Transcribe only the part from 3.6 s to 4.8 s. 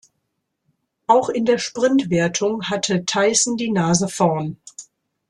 Nase vorn.